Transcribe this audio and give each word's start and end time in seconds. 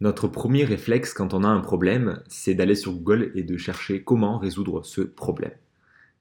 Notre 0.00 0.28
premier 0.28 0.64
réflexe 0.64 1.12
quand 1.12 1.34
on 1.34 1.42
a 1.42 1.48
un 1.48 1.60
problème, 1.60 2.22
c'est 2.28 2.54
d'aller 2.54 2.76
sur 2.76 2.92
Google 2.92 3.32
et 3.34 3.42
de 3.42 3.56
chercher 3.56 4.04
comment 4.04 4.38
résoudre 4.38 4.84
ce 4.84 5.00
problème. 5.00 5.54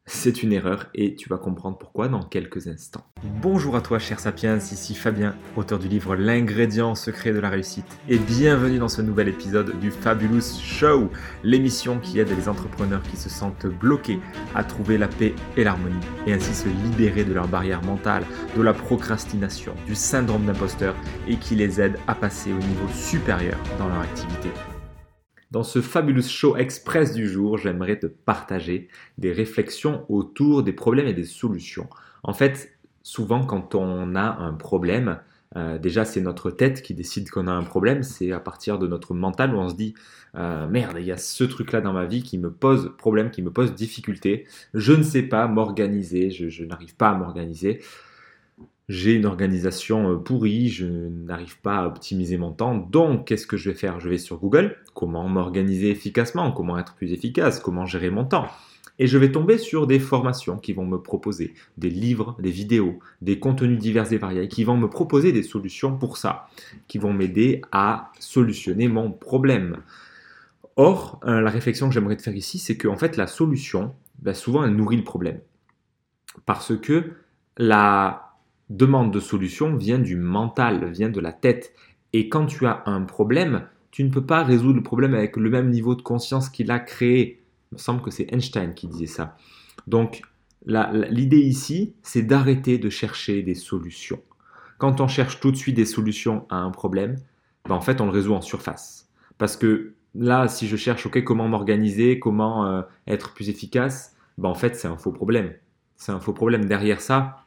C'est 0.09 0.41
une 0.41 0.53
erreur 0.53 0.87
et 0.95 1.15
tu 1.15 1.27
vas 1.27 1.37
comprendre 1.37 1.77
pourquoi 1.77 2.07
dans 2.07 2.23
quelques 2.23 2.67
instants. 2.67 3.05
Bonjour 3.41 3.75
à 3.75 3.81
toi 3.81 3.99
cher 3.99 4.21
Sapiens, 4.21 4.55
ici 4.55 4.95
Fabien, 4.95 5.35
auteur 5.57 5.79
du 5.79 5.89
livre 5.89 6.15
L'ingrédient 6.15 6.95
secret 6.95 7.33
de 7.33 7.39
la 7.39 7.49
réussite 7.49 7.99
et 8.07 8.17
bienvenue 8.17 8.79
dans 8.79 8.87
ce 8.87 9.01
nouvel 9.01 9.27
épisode 9.27 9.77
du 9.81 9.91
Fabulous 9.91 10.61
Show, 10.61 11.11
l'émission 11.43 11.99
qui 11.99 12.19
aide 12.19 12.29
les 12.29 12.47
entrepreneurs 12.47 13.03
qui 13.03 13.17
se 13.17 13.27
sentent 13.27 13.67
bloqués 13.67 14.21
à 14.55 14.63
trouver 14.63 14.97
la 14.97 15.09
paix 15.09 15.35
et 15.57 15.65
l'harmonie 15.65 15.99
et 16.25 16.31
ainsi 16.31 16.55
se 16.55 16.69
libérer 16.69 17.25
de 17.25 17.33
leurs 17.33 17.49
barrières 17.49 17.83
mentales, 17.83 18.23
de 18.55 18.61
la 18.61 18.73
procrastination, 18.73 19.73
du 19.85 19.93
syndrome 19.93 20.45
d'imposteur 20.45 20.95
et 21.27 21.35
qui 21.35 21.55
les 21.55 21.81
aide 21.81 21.99
à 22.07 22.15
passer 22.15 22.53
au 22.53 22.59
niveau 22.59 22.87
supérieur 22.93 23.57
dans 23.77 23.89
leur 23.89 23.99
activité. 23.99 24.51
Dans 25.51 25.63
ce 25.63 25.81
fabuleux 25.81 26.21
show 26.21 26.57
express 26.57 27.13
du 27.13 27.27
jour, 27.27 27.57
j'aimerais 27.57 27.99
te 27.99 28.07
partager 28.07 28.89
des 29.17 29.31
réflexions 29.31 30.05
autour 30.09 30.63
des 30.63 30.73
problèmes 30.73 31.07
et 31.07 31.13
des 31.13 31.23
solutions. 31.23 31.87
En 32.23 32.33
fait, 32.33 32.77
souvent 33.01 33.45
quand 33.45 33.73
on 33.73 34.15
a 34.15 34.37
un 34.39 34.53
problème, 34.53 35.19
euh, 35.55 35.77
déjà 35.77 36.03
c'est 36.03 36.19
notre 36.19 36.51
tête 36.51 36.81
qui 36.81 36.93
décide 36.93 37.29
qu'on 37.29 37.47
a 37.47 37.53
un 37.53 37.63
problème, 37.63 38.03
c'est 38.03 38.33
à 38.33 38.41
partir 38.41 38.77
de 38.77 38.87
notre 38.87 39.13
mental 39.13 39.55
où 39.55 39.57
on 39.57 39.69
se 39.69 39.75
dit 39.75 39.93
euh, 40.35 40.67
merde, 40.67 40.97
il 40.99 41.05
y 41.05 41.13
a 41.13 41.17
ce 41.17 41.45
truc-là 41.45 41.79
dans 41.79 41.93
ma 41.93 42.05
vie 42.05 42.23
qui 42.23 42.37
me 42.37 42.51
pose 42.51 42.91
problème, 42.97 43.31
qui 43.31 43.41
me 43.41 43.49
pose 43.49 43.73
difficulté, 43.73 44.45
je 44.73 44.91
ne 44.91 45.03
sais 45.03 45.23
pas 45.23 45.47
m'organiser, 45.47 46.29
je 46.29 46.65
n'arrive 46.65 46.95
pas 46.95 47.11
à 47.11 47.13
m'organiser 47.13 47.81
j'ai 48.89 49.13
une 49.13 49.25
organisation 49.25 50.11
euh, 50.11 50.15
pourrie, 50.15 50.69
je 50.69 50.85
n'arrive 50.85 51.59
pas 51.59 51.79
à 51.79 51.87
optimiser 51.87 52.37
mon 52.37 52.51
temps, 52.51 52.75
donc 52.75 53.27
qu'est-ce 53.27 53.47
que 53.47 53.57
je 53.57 53.69
vais 53.69 53.75
faire? 53.75 53.99
Je 53.99 54.09
vais 54.09 54.17
sur 54.17 54.37
Google, 54.37 54.77
comment 54.93 55.27
m'organiser 55.27 55.89
efficacement, 55.89 56.51
comment 56.51 56.77
être 56.77 56.95
plus 56.95 57.11
efficace, 57.11 57.59
comment 57.59 57.85
gérer 57.85 58.09
mon 58.09 58.25
temps? 58.25 58.47
Et 58.99 59.05
je 59.05 59.17
vais 59.17 59.31
tomber 59.31 59.57
sur 59.57 59.85
des 59.85 59.99
formations 59.99 60.57
qui 60.57 60.73
vont 60.73 60.85
me 60.85 60.97
proposer 60.97 61.53
des 61.77 61.89
livres, 61.89 62.35
des 62.39 62.49
vidéos, 62.49 62.99
des 63.21 63.39
contenus 63.39 63.77
divers 63.77 64.11
et 64.11 64.17
variés, 64.17 64.47
qui 64.47 64.63
vont 64.63 64.77
me 64.77 64.89
proposer 64.89 65.31
des 65.31 65.43
solutions 65.43 65.95
pour 65.95 66.17
ça, 66.17 66.47
qui 66.87 66.97
vont 66.97 67.13
m'aider 67.13 67.61
à 67.71 68.11
solutionner 68.19 68.87
mon 68.87 69.11
problème. 69.11 69.77
Or, 70.77 71.19
euh, 71.25 71.41
la 71.41 71.49
réflexion 71.51 71.87
que 71.87 71.93
j'aimerais 71.93 72.17
te 72.17 72.23
faire 72.23 72.35
ici, 72.35 72.57
c'est 72.57 72.77
qu'en 72.77 72.97
fait, 72.97 73.17
la 73.17 73.27
solution, 73.27 73.93
ben, 74.19 74.33
souvent, 74.33 74.63
elle 74.63 74.75
nourrit 74.75 74.97
le 74.97 75.03
problème. 75.03 75.41
Parce 76.45 76.75
que 76.75 77.13
la, 77.57 78.26
demande 78.69 79.11
de 79.11 79.19
solution 79.19 79.75
vient 79.75 79.99
du 79.99 80.15
mental, 80.15 80.91
vient 80.91 81.09
de 81.09 81.19
la 81.19 81.31
tête. 81.31 81.73
Et 82.13 82.29
quand 82.29 82.45
tu 82.45 82.65
as 82.65 82.83
un 82.85 83.01
problème, 83.01 83.67
tu 83.91 84.03
ne 84.03 84.09
peux 84.09 84.25
pas 84.25 84.43
résoudre 84.43 84.75
le 84.75 84.83
problème 84.83 85.13
avec 85.13 85.37
le 85.37 85.49
même 85.49 85.69
niveau 85.69 85.95
de 85.95 86.01
conscience 86.01 86.49
qu'il 86.49 86.71
a 86.71 86.79
créé. 86.79 87.41
Il 87.71 87.75
me 87.75 87.79
semble 87.79 88.01
que 88.01 88.11
c'est 88.11 88.31
Einstein 88.31 88.73
qui 88.73 88.87
disait 88.87 89.07
ça. 89.07 89.37
Donc, 89.87 90.21
l'idée 90.65 91.39
ici, 91.39 91.93
c'est 92.01 92.23
d'arrêter 92.23 92.77
de 92.77 92.89
chercher 92.89 93.41
des 93.41 93.55
solutions. 93.55 94.21
Quand 94.77 95.01
on 95.01 95.07
cherche 95.07 95.39
tout 95.39 95.51
de 95.51 95.55
suite 95.55 95.75
des 95.75 95.85
solutions 95.85 96.45
à 96.49 96.57
un 96.57 96.71
problème, 96.71 97.15
ben 97.67 97.75
en 97.75 97.81
fait, 97.81 97.99
on 98.01 98.05
le 98.05 98.11
résout 98.11 98.33
en 98.33 98.41
surface. 98.41 99.09
Parce 99.37 99.57
que 99.57 99.93
là, 100.13 100.47
si 100.47 100.67
je 100.67 100.75
cherche, 100.75 101.07
comment 101.23 101.47
m'organiser, 101.47 102.19
comment 102.19 102.65
euh, 102.65 102.81
être 103.07 103.33
plus 103.33 103.49
efficace, 103.49 104.15
ben 104.37 104.49
en 104.49 104.55
fait, 104.55 104.75
c'est 104.75 104.87
un 104.87 104.97
faux 104.97 105.11
problème. 105.11 105.53
C'est 105.95 106.11
un 106.11 106.19
faux 106.19 106.33
problème. 106.33 106.65
Derrière 106.65 107.01
ça, 107.01 107.46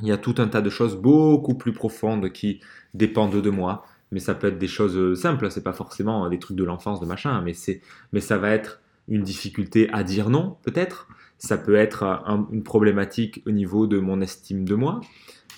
il 0.00 0.08
y 0.08 0.12
a 0.12 0.18
tout 0.18 0.34
un 0.38 0.48
tas 0.48 0.60
de 0.60 0.70
choses 0.70 0.96
beaucoup 0.96 1.54
plus 1.54 1.72
profondes 1.72 2.30
qui 2.30 2.60
dépendent 2.94 3.40
de 3.40 3.50
moi. 3.50 3.84
Mais 4.10 4.20
ça 4.20 4.34
peut 4.34 4.46
être 4.46 4.58
des 4.58 4.68
choses 4.68 4.96
euh, 4.96 5.14
simples, 5.14 5.50
c'est 5.50 5.62
pas 5.62 5.74
forcément 5.74 6.28
des 6.30 6.38
trucs 6.38 6.56
de 6.56 6.64
l'enfance, 6.64 6.98
de 6.98 7.04
machin, 7.04 7.42
mais, 7.42 7.52
c'est, 7.52 7.82
mais 8.12 8.20
ça 8.20 8.38
va 8.38 8.50
être 8.50 8.80
une 9.06 9.22
difficulté 9.22 9.90
à 9.92 10.02
dire 10.02 10.30
non, 10.30 10.56
peut-être. 10.62 11.08
Ça 11.38 11.56
peut 11.56 11.76
être 11.76 12.24
une 12.50 12.62
problématique 12.64 13.42
au 13.46 13.52
niveau 13.52 13.86
de 13.86 13.98
mon 13.98 14.20
estime 14.20 14.64
de 14.64 14.74
moi. 14.74 15.00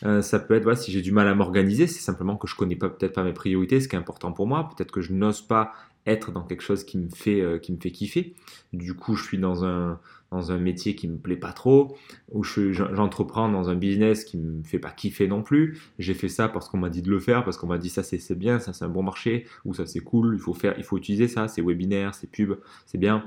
Euh, 0.05 0.23
ça 0.23 0.39
peut 0.39 0.55
être 0.55 0.63
voilà, 0.63 0.79
si 0.79 0.93
j'ai 0.93 1.03
du 1.03 1.13
mal 1.13 1.29
à 1.29 1.35
m'organiser, 1.35 1.87
c'est 1.87 2.01
simplement 2.01 2.37
que 2.37 2.47
je 2.47 2.55
connais 2.55 2.77
pas 2.77 2.89
peut-être 2.89 3.15
pas 3.15 3.25
mes 3.25 3.33
priorités, 3.33 3.81
ce 3.81 3.89
qui 3.89 3.97
est 3.97 3.99
important 3.99 4.33
pour 4.33 4.47
moi. 4.47 4.69
Peut-être 4.77 4.93
que 4.93 5.01
je 5.01 5.13
n'ose 5.13 5.43
pas 5.43 5.73
être 6.07 6.33
dans 6.33 6.43
quelque 6.43 6.63
chose 6.63 6.85
qui 6.85 6.99
me 6.99 7.09
fait, 7.09 7.41
euh, 7.41 7.59
qui 7.59 7.73
me 7.73 7.79
fait 7.79 7.91
kiffer. 7.91 8.35
Du 8.73 8.95
coup, 8.95 9.17
je 9.17 9.25
suis 9.25 9.39
dans 9.39 9.65
un, 9.65 10.01
dans 10.31 10.53
un 10.53 10.59
métier 10.59 10.95
qui 10.95 11.09
me 11.09 11.19
plaît 11.19 11.37
pas 11.37 11.53
trop, 11.53 11.97
ou 12.33 12.45
j'entreprends 12.45 13.49
dans 13.49 13.69
un 13.69 13.75
business 13.75 14.25
qui 14.25 14.39
me 14.39 14.63
fait 14.63 14.79
pas 14.79 14.91
kiffer 14.91 15.29
non 15.29 15.43
plus. 15.43 15.81
J'ai 15.99 16.15
fait 16.15 16.29
ça 16.29 16.49
parce 16.49 16.69
qu'on 16.69 16.79
m'a 16.79 16.91
dit 16.91 17.03
de 17.03 17.11
le 17.11 17.19
faire, 17.19 17.45
parce 17.45 17.57
qu'on 17.57 17.67
m'a 17.67 17.79
dit 17.79 17.91
ça 17.91 18.03
c'est 18.03 18.39
bien, 18.39 18.59
ça 18.59 18.73
c'est 18.73 18.85
un 18.85 18.89
bon 18.89 19.03
marché, 19.03 19.47
ou 19.65 19.75
ça 19.75 19.87
c'est 19.87 20.01
cool, 20.01 20.35
il 20.35 20.41
faut 20.41 20.55
faire, 20.55 20.75
il 20.79 20.85
faut 20.85 20.97
utiliser 20.97 21.29
ça, 21.29 21.49
c'est 21.49 21.63
webinaire, 21.63 22.15
c'est 22.15 22.31
pub, 22.31 22.55
c'est 22.87 22.99
bien. 22.99 23.25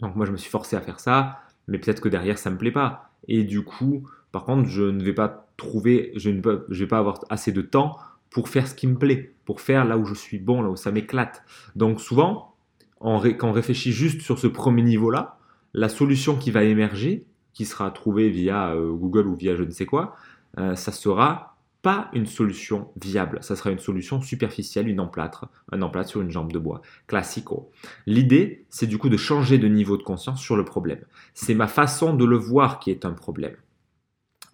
Donc 0.00 0.16
moi 0.16 0.26
je 0.26 0.32
me 0.32 0.36
suis 0.36 0.50
forcé 0.50 0.76
à 0.76 0.80
faire 0.80 1.00
ça, 1.00 1.40
mais 1.68 1.78
peut-être 1.78 2.00
que 2.00 2.08
derrière 2.08 2.38
ça 2.38 2.50
me 2.50 2.58
plaît 2.58 2.72
pas. 2.72 3.12
Et 3.28 3.44
du 3.44 3.62
coup, 3.62 4.08
par 4.32 4.44
contre, 4.44 4.68
je 4.68 4.82
ne 4.82 5.02
vais 5.02 5.12
pas 5.12 5.46
trouver, 5.56 6.12
je 6.16 6.30
ne 6.30 6.40
vais 6.68 6.86
pas 6.86 6.98
avoir 6.98 7.20
assez 7.30 7.52
de 7.52 7.62
temps 7.62 7.96
pour 8.32 8.48
faire 8.48 8.66
ce 8.66 8.74
qui 8.74 8.86
me 8.86 8.96
plaît, 8.96 9.34
pour 9.44 9.60
faire 9.60 9.84
là 9.84 9.98
où 9.98 10.04
je 10.04 10.14
suis 10.14 10.38
bon, 10.38 10.62
là 10.62 10.70
où 10.70 10.76
ça 10.76 10.90
m'éclate. 10.90 11.42
Donc 11.76 12.00
souvent, 12.00 12.54
quand 13.00 13.48
on 13.48 13.52
réfléchit 13.52 13.92
juste 13.92 14.22
sur 14.22 14.38
ce 14.38 14.46
premier 14.46 14.82
niveau-là, 14.82 15.38
la 15.74 15.88
solution 15.88 16.36
qui 16.36 16.50
va 16.50 16.64
émerger, 16.64 17.26
qui 17.52 17.64
sera 17.64 17.90
trouvée 17.90 18.30
via 18.30 18.70
euh, 18.70 18.92
Google 18.92 19.26
ou 19.26 19.34
via 19.34 19.54
je 19.54 19.62
ne 19.62 19.70
sais 19.70 19.86
quoi, 19.86 20.16
euh, 20.58 20.74
ça 20.74 20.92
sera 20.92 21.56
pas 21.82 22.10
une 22.12 22.26
solution 22.26 22.90
viable, 23.00 23.38
ça 23.42 23.56
sera 23.56 23.70
une 23.70 23.80
solution 23.80 24.22
superficielle, 24.22 24.88
une 24.88 25.00
emplâtre, 25.00 25.48
un 25.72 25.82
emplâtre 25.82 26.08
sur 26.08 26.20
une 26.20 26.30
jambe 26.30 26.52
de 26.52 26.58
bois, 26.58 26.80
classico. 27.08 27.70
L'idée, 28.06 28.64
c'est 28.68 28.86
du 28.86 28.98
coup 28.98 29.08
de 29.08 29.16
changer 29.16 29.58
de 29.58 29.66
niveau 29.66 29.96
de 29.96 30.04
conscience 30.04 30.40
sur 30.40 30.56
le 30.56 30.64
problème. 30.64 31.00
C'est 31.34 31.54
ma 31.54 31.66
façon 31.66 32.14
de 32.14 32.24
le 32.24 32.36
voir 32.36 32.78
qui 32.78 32.90
est 32.90 33.04
un 33.04 33.12
problème. 33.12 33.56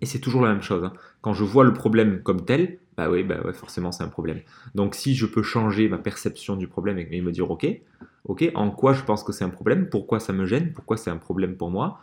Et 0.01 0.07
c'est 0.07 0.21
toujours 0.21 0.43
la 0.43 0.53
même 0.53 0.63
chose. 0.63 0.85
Hein. 0.85 0.93
Quand 1.21 1.35
je 1.35 1.45
vois 1.45 1.65
le 1.65 1.75
problème 1.75 2.23
comme 2.23 2.45
tel, 2.45 2.79
bah 2.99 3.09
oui, 3.09 3.23
bah 3.23 3.37
forcément 3.53 3.93
c'est 3.93 4.03
un 4.03 4.09
problème. 4.09 4.41
Donc 4.75 4.97
si 4.97 5.15
je 5.15 5.25
peux 5.25 5.45
changer 5.45 5.89
ma 5.89 5.99
perception 5.99 6.57
du 6.57 6.67
problème 6.67 6.99
et 6.99 7.21
me 7.21 7.31
dire 7.31 7.49
ok, 7.49 7.65
ok, 8.25 8.51
en 8.57 8.73
quoi 8.73 8.93
je 8.93 9.05
pense 9.05 9.23
que 9.23 9.31
c'est 9.31 9.45
un 9.45 9.51
problème, 9.51 9.89
pourquoi 9.89 10.19
ça 10.19 10.33
me 10.33 10.47
gêne, 10.47 10.73
pourquoi 10.73 10.97
c'est 10.97 11.09
un 11.09 11.17
problème 11.17 11.57
pour 11.57 11.71
moi, 11.71 12.01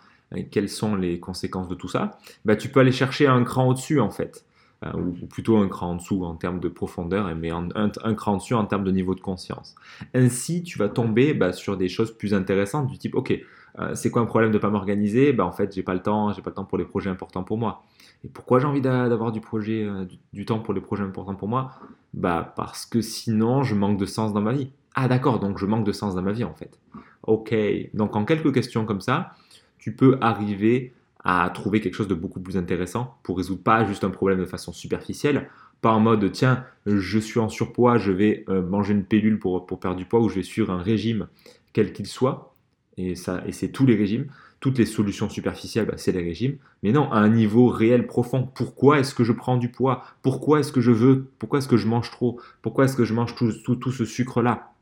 quelles 0.52 0.70
sont 0.70 0.96
les 0.96 1.20
conséquences 1.20 1.68
de 1.68 1.76
tout 1.76 1.90
ça, 1.90 2.18
bah 2.46 2.56
tu 2.56 2.70
peux 2.70 2.80
aller 2.80 2.94
chercher 2.94 3.28
un 3.28 3.44
cran 3.44 3.68
au-dessus 3.68 4.00
en 4.00 4.10
fait. 4.10 4.46
Euh, 4.86 4.92
ou, 4.94 5.26
plutôt 5.28 5.58
un 5.58 5.68
cran 5.68 5.92
en 5.92 5.96
dessous 5.96 6.24
en 6.24 6.36
termes 6.36 6.60
de 6.60 6.68
profondeur, 6.70 7.34
mais 7.36 7.50
un, 7.50 7.70
cran 8.16 8.34
en 8.34 8.38
dessus 8.38 8.54
en 8.54 8.66
termes 8.66 8.84
de 8.84 8.92
niveau 8.92 9.16
de 9.16 9.22
conscience. 9.22 9.76
Ainsi, 10.14 10.64
tu 10.64 10.78
vas 10.78 10.90
tomber 10.90 11.34
bah, 11.34 11.54
sur 11.54 11.78
des 11.78 11.88
choses 11.88 12.12
plus 12.16 12.34
intéressantes 12.34 12.88
du 12.88 12.98
type, 12.98 13.16
ok, 13.16 13.38
euh, 13.80 13.96
c'est 13.96 14.12
quoi 14.12 14.22
un 14.22 14.26
problème 14.26 14.52
de 14.52 14.58
ne 14.58 14.62
pas 14.62 14.70
m'organiser? 14.70 15.34
Bah, 15.34 15.46
En 15.46 15.52
fait, 15.52 15.74
j'ai 15.74 15.84
pas 15.84 15.94
le 15.94 16.02
temps, 16.02 16.32
j'ai 16.34 16.42
pas 16.42 16.52
le 16.52 16.56
temps 16.56 16.66
pour 16.66 16.78
les 16.78 16.86
projets 16.86 17.10
importants 17.10 17.44
pour 17.44 17.58
moi. 17.58 17.84
Et 18.25 18.28
pourquoi 18.28 18.59
j'ai 18.59 18.66
envie 18.66 18.81
d'avoir 18.81 19.31
euh, 19.31 20.06
du, 20.34 20.46
temps 20.46 20.59
pour 20.59 20.74
les 20.74 20.81
projets 20.81 21.03
importants 21.03 21.36
pour 21.36 21.47
moi? 21.47 21.74
Bah 22.16 22.53
parce 22.56 22.88
que 22.88 23.00
sinon, 23.00 23.62
je 23.62 23.75
manque 23.75 24.00
de 24.00 24.08
sens 24.08 24.34
dans 24.34 24.41
ma 24.41 24.52
vie. 24.52 24.72
Ah 24.96 25.08
d'accord, 25.08 25.40
donc 25.40 25.59
je 25.59 25.68
manque 25.68 25.86
de 25.86 25.91
sens 25.91 26.16
dans 26.16 26.24
ma 26.24 26.31
vie 26.31 26.44
en 26.44 26.56
fait. 26.56 26.80
Ok, 27.28 27.53
donc 27.94 28.16
en 28.16 28.25
quelques 28.25 28.52
questions 28.52 28.85
comme 28.85 29.02
ça, 29.02 29.34
tu 29.78 29.96
peux 29.96 30.18
arriver 30.22 30.94
à 31.24 31.52
trouver 31.53 31.81
quelque 31.81 31.94
chose 31.94 32.08
de 32.08 32.16
beaucoup 32.16 32.40
plus 32.40 32.58
intéressant 32.58 33.16
pour 33.22 33.38
résoudre 33.38 33.62
pas 33.62 33.85
juste 33.85 34.03
un 34.03 34.09
problème 34.09 34.40
de 34.40 34.46
façon 34.46 34.74
superficielle, 34.74 35.47
pas 35.81 35.91
en 35.91 36.00
mode 36.00 36.31
tiens, 36.31 36.64
je 36.88 37.19
suis 37.19 37.40
en 37.40 37.50
surpoids, 37.50 37.97
je 37.97 38.12
vais 38.12 38.44
euh, 38.50 38.64
manger 38.64 38.94
une 38.94 39.03
pilule 39.03 39.38
pour 39.38 39.68
perdre 39.80 39.97
du 39.97 40.06
poids 40.06 40.19
ou 40.19 40.30
je 40.30 40.35
vais 40.35 40.44
suivre 40.44 40.72
un 40.72 40.81
régime 40.81 41.28
quel 41.74 41.94
qu'il 41.94 42.08
soit, 42.08 42.55
et, 42.98 43.14
et 43.46 43.52
c'est 43.52 43.70
tous 43.70 43.86
les 43.86 43.96
régimes. 43.96 44.28
Toutes 44.62 44.78
les 44.78 44.86
solutions 44.86 45.30
superficielles, 45.30 45.86
bah, 45.86 45.94
c'est 45.98 46.12
les 46.12 46.24
régimes. 46.24 46.58
Mais 46.82 46.92
non, 46.92 47.12
à 47.12 47.18
un 47.18 47.30
niveau 47.30 47.68
réel, 47.68 48.08
profond. 48.08 48.50
Pourquoi 48.56 49.00
est-ce 49.00 49.14
que 49.14 49.24
je 49.24 49.34
prends 49.34 49.58
du 49.58 49.70
poids? 49.70 50.04
Pourquoi 50.22 50.60
est-ce 50.60 50.72
que 50.72 50.82
je 50.82 50.92
veux 50.92 51.28
Pourquoi 51.38 51.60
est-ce 51.60 51.68
que 51.68 51.78
je 51.78 51.88
mange 51.88 52.10
trop? 52.10 52.40
Pourquoi 52.62 52.86
est-ce 52.86 52.96
que 52.96 53.06
je 53.06 53.14
mange 53.14 53.36
tout, 53.36 53.52
tout, 53.76 53.92
ce 53.92 54.06
sucre-là? 54.06 54.74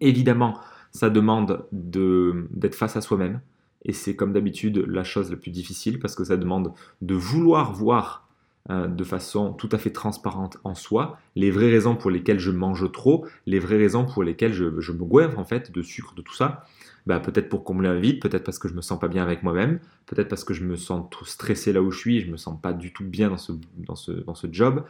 Évidemment, 0.00 0.60
ça 0.92 1.10
demande 1.10 1.66
d'être 1.72 2.74
face 2.74 2.96
à 2.96 3.00
soi-même. 3.00 3.40
Et 3.84 3.92
c'est 3.92 4.14
comme 4.14 4.32
d'habitude 4.32 4.84
la 4.86 5.02
chose 5.02 5.30
la 5.30 5.36
plus 5.36 5.50
difficile 5.50 5.98
parce 5.98 6.14
que 6.14 6.22
ça 6.22 6.36
demande 6.36 6.72
de 7.00 7.14
vouloir 7.14 7.72
voir 7.72 8.28
euh, 8.70 8.86
de 8.86 9.02
façon 9.02 9.52
tout 9.52 9.68
à 9.72 9.78
fait 9.78 9.90
transparente 9.90 10.56
en 10.62 10.76
soi 10.76 11.18
les 11.34 11.50
vraies 11.50 11.70
raisons 11.70 11.96
pour 11.96 12.12
lesquelles 12.12 12.38
je 12.38 12.52
mange 12.52 12.92
trop, 12.92 13.26
les 13.44 13.58
vraies 13.58 13.76
raisons 13.76 14.04
pour 14.04 14.22
lesquelles 14.22 14.52
je, 14.52 14.64
me 14.64 15.04
goinfre 15.04 15.40
en 15.40 15.44
fait 15.44 15.72
de 15.72 15.82
sucre, 15.82 16.14
de 16.14 16.22
tout 16.22 16.34
ça. 16.34 16.64
Bah, 17.04 17.18
peut-être 17.18 17.48
pour 17.48 17.64
combler 17.64 17.88
un 17.88 17.98
vide, 17.98 18.20
peut-être 18.20 18.44
parce 18.44 18.60
que 18.60 18.68
je 18.68 18.74
me 18.74 18.80
sens 18.80 19.00
pas 19.00 19.08
bien 19.08 19.24
avec 19.24 19.42
moi-même, 19.42 19.80
peut-être 20.06 20.28
parce 20.28 20.44
que 20.44 20.54
je 20.54 20.62
me 20.62 20.76
sens 20.76 21.10
trop 21.10 21.24
stressé 21.24 21.72
là 21.72 21.82
où 21.82 21.90
je 21.90 21.98
suis, 21.98 22.20
je 22.20 22.30
me 22.30 22.36
sens 22.36 22.56
pas 22.62 22.72
du 22.72 22.92
tout 22.92 23.04
bien 23.04 23.30
dans 23.30 23.36
ce, 23.36 23.50
dans 23.78 23.96
ce, 23.96 24.12
dans 24.12 24.36
ce 24.36 24.46
job, 24.52 24.84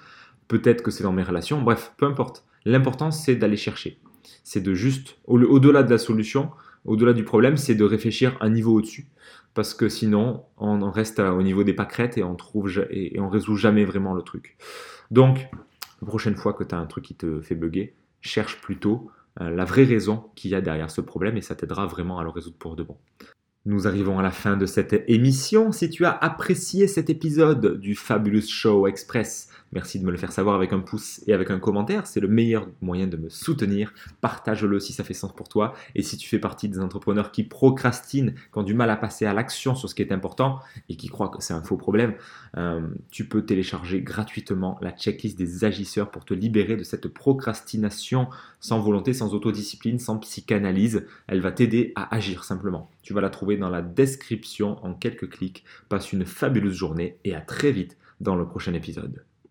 peut-être 0.48 0.82
que 0.82 0.90
c'est 0.90 1.04
dans 1.04 1.12
mes 1.12 1.22
relations, 1.22 1.62
bref, 1.62 1.94
peu 1.96 2.04
importe. 2.04 2.44
L'important 2.66 3.10
c'est 3.10 3.36
d'aller 3.36 3.56
chercher. 3.56 3.98
C'est 4.44 4.60
de 4.60 4.74
juste, 4.74 5.16
au-delà 5.26 5.82
de 5.82 5.90
la 5.90 5.98
solution, 5.98 6.50
au-delà 6.84 7.12
du 7.12 7.24
problème, 7.24 7.56
c'est 7.56 7.74
de 7.74 7.84
réfléchir 7.84 8.36
un 8.40 8.50
niveau 8.50 8.74
au-dessus. 8.74 9.06
Parce 9.54 9.74
que 9.74 9.88
sinon, 9.88 10.44
on 10.56 10.90
reste 10.90 11.18
au 11.18 11.42
niveau 11.42 11.62
des 11.62 11.74
pâquerettes 11.74 12.16
et 12.16 12.24
on 12.24 12.34
trouve 12.34 12.70
et, 12.90 13.18
on 13.20 13.28
résout 13.28 13.56
jamais 13.56 13.84
vraiment 13.84 14.14
le 14.14 14.22
truc. 14.22 14.56
Donc, 15.10 15.46
la 16.00 16.06
prochaine 16.06 16.36
fois 16.36 16.54
que 16.54 16.64
tu 16.64 16.74
as 16.74 16.78
un 16.78 16.86
truc 16.86 17.04
qui 17.04 17.14
te 17.14 17.40
fait 17.42 17.54
bugger, 17.54 17.94
cherche 18.22 18.60
plutôt 18.60 19.10
euh, 19.40 19.50
la 19.50 19.64
vraie 19.64 19.84
raison 19.84 20.30
qu'il 20.34 20.50
y 20.50 20.54
a 20.54 20.60
derrière 20.60 20.90
ce 20.90 21.00
problème 21.00 21.36
et 21.36 21.42
ça 21.42 21.54
t'aidera 21.54 21.86
vraiment 21.86 22.18
à 22.18 22.22
le 22.22 22.30
résoudre 22.30 22.56
pour 22.56 22.76
de 22.76 22.82
bon. 22.82 22.96
Nous 23.64 23.86
arrivons 23.86 24.18
à 24.18 24.22
la 24.22 24.32
fin 24.32 24.56
de 24.56 24.66
cette 24.66 25.04
émission. 25.06 25.70
Si 25.70 25.88
tu 25.88 26.04
as 26.04 26.10
apprécié 26.10 26.88
cet 26.88 27.10
épisode 27.10 27.78
du 27.78 27.94
Fabulous 27.94 28.48
Show 28.48 28.88
Express, 28.88 29.50
merci 29.70 30.00
de 30.00 30.04
me 30.04 30.10
le 30.10 30.16
faire 30.16 30.32
savoir 30.32 30.56
avec 30.56 30.72
un 30.72 30.80
pouce 30.80 31.22
et 31.28 31.32
avec 31.32 31.48
un 31.48 31.60
commentaire. 31.60 32.08
C'est 32.08 32.18
le 32.18 32.26
meilleur 32.26 32.66
moyen 32.80 33.06
de 33.06 33.16
me 33.16 33.28
soutenir. 33.28 33.94
Partage-le 34.20 34.80
si 34.80 34.92
ça 34.92 35.04
fait 35.04 35.14
sens 35.14 35.32
pour 35.32 35.48
toi. 35.48 35.74
Et 35.94 36.02
si 36.02 36.16
tu 36.16 36.28
fais 36.28 36.40
partie 36.40 36.68
des 36.68 36.80
entrepreneurs 36.80 37.30
qui 37.30 37.44
procrastinent, 37.44 38.34
qui 38.34 38.58
ont 38.58 38.64
du 38.64 38.74
mal 38.74 38.90
à 38.90 38.96
passer 38.96 39.26
à 39.26 39.32
l'action 39.32 39.76
sur 39.76 39.88
ce 39.88 39.94
qui 39.94 40.02
est 40.02 40.10
important 40.10 40.58
et 40.88 40.96
qui 40.96 41.06
croient 41.06 41.28
que 41.28 41.40
c'est 41.40 41.54
un 41.54 41.62
faux 41.62 41.76
problème, 41.76 42.14
euh, 42.56 42.80
tu 43.12 43.28
peux 43.28 43.46
télécharger 43.46 44.02
gratuitement 44.02 44.76
la 44.82 44.90
checklist 44.90 45.38
des 45.38 45.64
agisseurs 45.64 46.10
pour 46.10 46.24
te 46.24 46.34
libérer 46.34 46.76
de 46.76 46.82
cette 46.82 47.06
procrastination 47.06 48.26
sans 48.58 48.80
volonté, 48.80 49.12
sans 49.12 49.34
autodiscipline, 49.34 50.00
sans 50.00 50.18
psychanalyse. 50.18 51.06
Elle 51.28 51.40
va 51.40 51.52
t'aider 51.52 51.92
à 51.94 52.12
agir 52.12 52.42
simplement. 52.42 52.90
Tu 53.02 53.14
vas 53.14 53.20
la 53.20 53.30
trouver 53.30 53.51
dans 53.56 53.70
la 53.70 53.82
description 53.82 54.84
en 54.84 54.94
quelques 54.94 55.30
clics. 55.30 55.64
Passe 55.88 56.12
une 56.12 56.24
fabuleuse 56.24 56.74
journée 56.74 57.18
et 57.24 57.34
à 57.34 57.40
très 57.40 57.72
vite 57.72 57.96
dans 58.20 58.36
le 58.36 58.46
prochain 58.46 58.74
épisode. 58.74 59.24